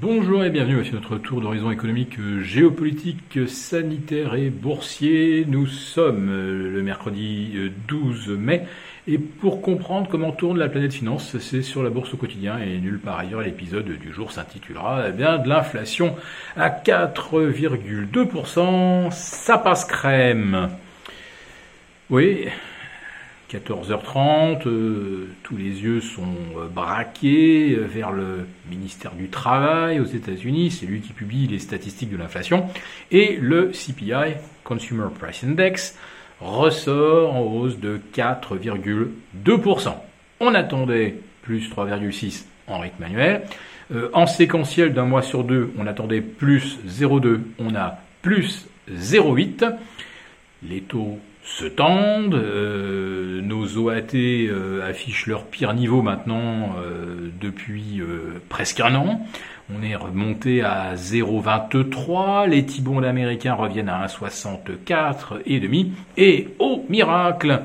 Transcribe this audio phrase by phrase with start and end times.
[0.00, 5.44] Bonjour et bienvenue à notre tour d'horizon économique, géopolitique, sanitaire et boursier.
[5.44, 7.56] Nous sommes euh, le mercredi
[7.88, 8.64] 12 euh, mai
[9.08, 12.78] et pour comprendre comment tourne la planète finance, c'est sur la bourse au quotidien et
[12.78, 13.40] nulle part ailleurs.
[13.40, 16.14] L'épisode du jour s'intitulera eh bien de l'inflation
[16.56, 19.10] à 4,2%.
[19.10, 20.68] Ça passe crème.
[22.08, 22.46] Oui,
[23.50, 30.04] 14h30, euh, tous les yeux sont euh, braqués euh, vers le ministère du Travail aux
[30.04, 32.66] États-Unis, c'est lui qui publie les statistiques de l'inflation,
[33.10, 35.96] et le CPI, Consumer Price Index,
[36.40, 39.94] ressort en hausse de 4,2%.
[40.40, 43.42] On attendait plus 3,6 en rythme manuel.
[44.12, 49.74] en séquentiel d'un mois sur deux, on attendait plus 0,2, on a plus 0,8.
[50.62, 52.34] Les taux se tendent.
[52.34, 58.02] Euh, nos OAT euh, affichent leur pire niveau maintenant euh, depuis
[58.48, 59.26] presque un an.
[59.74, 62.48] On est remonté à 0,23.
[62.48, 65.92] Les T-bonds américains reviennent à 1,64 et demi.
[66.16, 67.62] Et au miracle,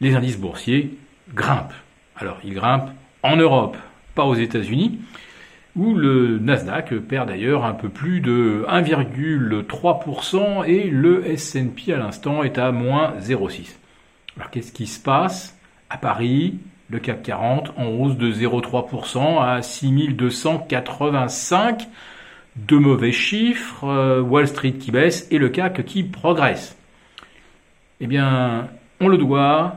[0.00, 0.94] les indices boursiers
[1.34, 1.72] grimpent.
[2.16, 2.90] Alors, ils grimpent
[3.22, 3.76] en Europe,
[4.14, 4.98] pas aux États-Unis
[5.76, 12.42] où le Nasdaq perd d'ailleurs un peu plus de 1,3% et le S&P à l'instant
[12.42, 13.76] est à moins 0,6.
[14.36, 15.56] Alors qu'est-ce qui se passe
[15.88, 16.58] à Paris?
[16.88, 21.88] Le CAC 40 en hausse de 0,3% à 6285.
[22.56, 26.76] De mauvais chiffres, euh, Wall Street qui baisse et le CAC qui progresse.
[28.00, 28.66] Eh bien,
[28.98, 29.76] on le doit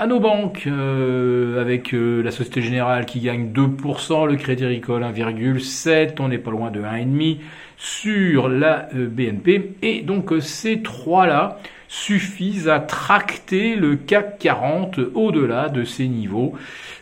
[0.00, 5.02] à nos banques, euh, avec euh, la Société Générale qui gagne 2%, le Crédit Agricole
[5.02, 7.36] 1,7%, on n'est pas loin de 1,5%
[7.76, 9.74] sur la euh, BNP.
[9.82, 16.54] Et donc ces trois-là suffisent à tracter le CAC 40 au-delà de ces niveaux,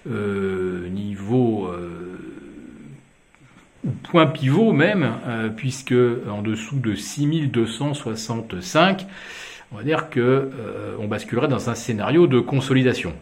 [0.06, 1.70] niveau
[4.04, 5.12] point pivot même,
[5.56, 5.94] puisque
[6.28, 9.06] en dessous de 6265,
[9.72, 13.12] on va dire que euh, on basculerait dans un scénario de consolidation.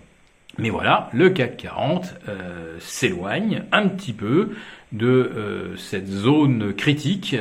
[0.59, 4.53] Mais voilà, le CAC 40 euh, s'éloigne un petit peu
[4.93, 7.37] de euh, cette zone critique.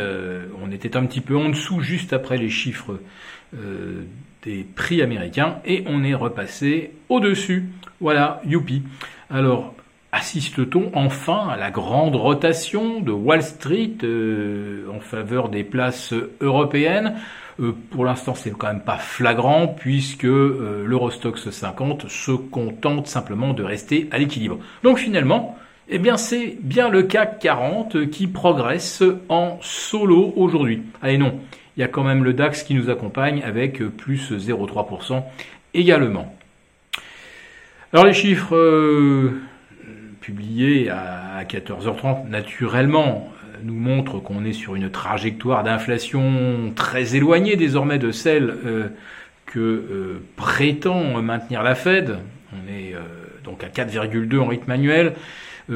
[0.61, 2.99] on était un petit peu en dessous juste après les chiffres
[4.43, 7.69] des prix américains et on est repassé au-dessus.
[8.01, 8.83] Voilà, youpi.
[9.29, 9.73] Alors,
[10.15, 13.97] assiste-t-on enfin à la grande rotation de Wall Street
[14.89, 17.15] en faveur des places européennes?
[17.59, 23.53] Euh, pour l'instant, c'est quand même pas flagrant puisque euh, l'Eurostox 50 se contente simplement
[23.53, 24.59] de rester à l'équilibre.
[24.83, 25.57] Donc finalement,
[25.89, 30.83] eh bien c'est bien le CAC 40 qui progresse en solo aujourd'hui.
[31.01, 31.39] Allez non,
[31.75, 35.23] il y a quand même le DAX qui nous accompagne avec plus 0,3%
[35.73, 36.33] également.
[37.93, 38.55] Alors les chiffres
[40.25, 43.31] euh, publiés à 14h30, naturellement,
[43.63, 48.87] nous montre qu'on est sur une trajectoire d'inflation très éloignée désormais de celle euh,
[49.45, 52.17] que euh, prétend maintenir la Fed.
[52.53, 52.99] On est euh,
[53.43, 55.13] donc à 4,2 en rythme annuel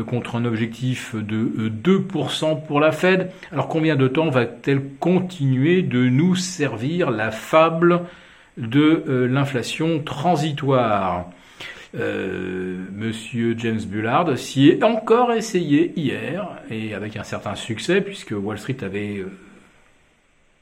[0.06, 3.32] contre un objectif de 2% pour la Fed.
[3.52, 8.02] Alors combien de temps va-t-elle continuer de nous servir la fable
[8.58, 11.32] de l'inflation transitoire?
[11.96, 18.32] Euh, Monsieur James Bullard s'y est encore essayé hier, et avec un certain succès, puisque
[18.32, 19.32] Wall Street avait euh,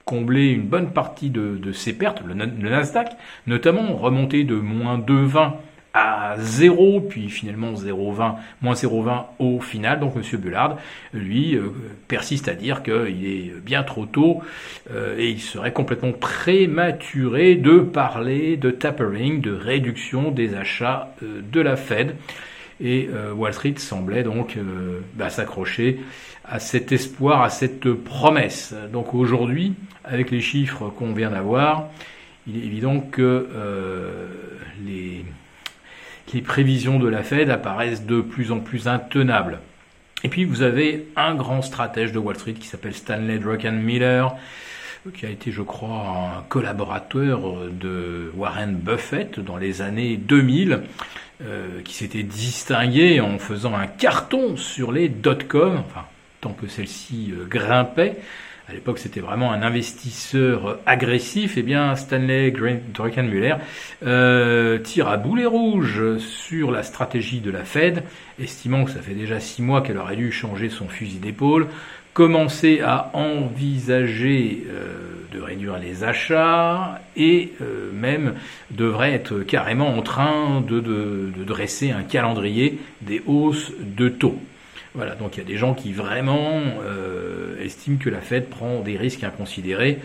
[0.05, 3.11] comblé une bonne partie de, ses pertes, le, Nasdaq,
[3.45, 5.53] notamment remonté de moins 2,20
[5.97, 10.00] à 0, puis finalement 0,20, moins 0,20 au final.
[10.00, 10.40] Donc M.
[10.40, 10.78] Bullard,
[11.12, 11.69] lui, euh,
[12.08, 14.41] persiste à dire qu'il est bien trop tôt
[14.94, 21.41] euh, et il serait complètement prématuré de parler de tapering, de réduction des achats euh,
[21.52, 22.16] de la Fed.
[22.79, 24.56] Et Wall Street semblait donc
[25.16, 26.00] bah, s'accrocher
[26.46, 28.75] à cet espoir, à cette promesse.
[28.94, 31.88] Donc aujourd'hui, avec les chiffres qu'on vient d'avoir,
[32.46, 33.47] il est évident que
[34.85, 35.25] les
[36.33, 39.59] les prévisions de la Fed apparaissent de plus en plus intenables.
[40.23, 44.28] Et puis vous avez un grand stratège de Wall Street qui s'appelle Stanley Druckenmiller,
[45.13, 47.41] qui a été, je crois, un collaborateur
[47.72, 50.81] de Warren Buffett dans les années 2000,
[51.43, 56.05] euh, qui s'était distingué en faisant un carton sur les dot-com, enfin,
[56.41, 58.17] tant que celle-ci euh, grimpait
[58.69, 63.55] à l'époque c'était vraiment un investisseur agressif, eh bien Stanley Druckenmüller
[64.05, 68.03] euh, tire à boulet rouge sur la stratégie de la Fed,
[68.40, 71.67] estimant que ça fait déjà six mois qu'elle aurait dû changer son fusil d'épaule,
[72.14, 78.34] commencer à envisager euh, de réduire les achats et euh, même
[78.72, 80.81] devrait être carrément en train de
[81.46, 84.40] dresser un calendrier des hausses de taux.
[84.97, 86.64] Voilà, donc il y a des gens qui vraiment
[87.64, 89.99] estiment que la Fed prend des risques inconsidérés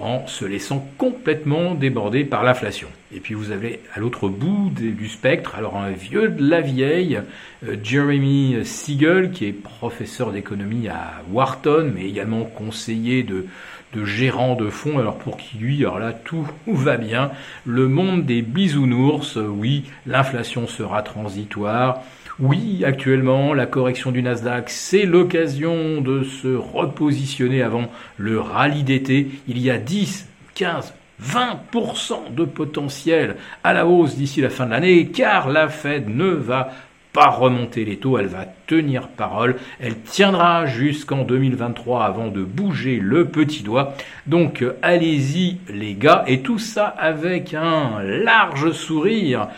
[0.00, 2.88] en se laissant complètement déborder par l'inflation.
[3.12, 7.20] Et puis vous avez à l'autre bout du spectre, alors un vieux de la vieille,
[7.66, 13.46] euh, Jeremy Siegel, qui est professeur d'économie à Wharton, mais également conseiller de,
[13.94, 17.30] de gérant de fonds, alors pour qui lui, alors là, tout va bien.
[17.64, 22.02] Le monde des bisounours, oui, l'inflation sera transitoire,
[22.40, 29.28] oui, actuellement, la correction du Nasdaq, c'est l'occasion de se repositionner avant le rallye d'été.
[29.48, 34.70] Il y a 10, 15, 20% de potentiel à la hausse d'ici la fin de
[34.70, 36.70] l'année, car la Fed ne va
[37.12, 43.00] pas remonter les taux, elle va tenir parole, elle tiendra jusqu'en 2023 avant de bouger
[43.02, 43.94] le petit doigt.
[44.28, 49.48] Donc allez-y les gars, et tout ça avec un large sourire.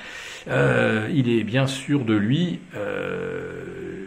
[0.48, 4.06] Euh, il est bien sûr de lui euh,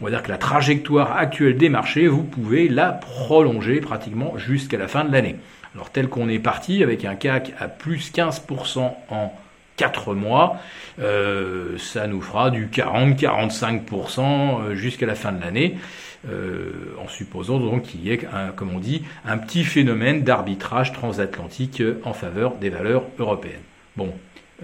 [0.00, 4.78] on va dire que la trajectoire actuelle des marchés, vous pouvez la prolonger pratiquement jusqu'à
[4.78, 5.34] la fin de l'année.
[5.74, 9.32] Alors tel qu'on est parti avec un CAC à plus 15% en
[9.76, 10.58] 4 mois,
[11.00, 15.76] euh, ça nous fera du 40-45% jusqu'à la fin de l'année,
[16.24, 18.20] en supposant donc qu'il y ait,
[18.54, 23.62] comme on dit, un petit phénomène d'arbitrage transatlantique en faveur des valeurs européennes.
[23.96, 24.12] Bon,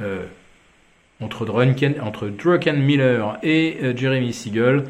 [0.01, 0.25] euh,
[1.21, 2.31] entre, Drunken, entre
[2.73, 4.85] Miller et euh, Jeremy Siegel,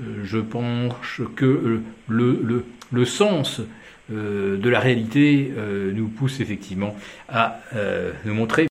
[0.00, 0.94] euh, je pense
[1.34, 3.60] que le, le, le sens
[4.10, 5.50] de la réalité
[5.94, 6.94] nous pousse effectivement
[7.30, 7.60] à
[8.26, 8.62] nous montrer